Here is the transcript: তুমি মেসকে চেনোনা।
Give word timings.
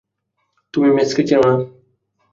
তুমি 0.73 0.89
মেসকে 0.95 1.21
চেনোনা। 1.27 1.53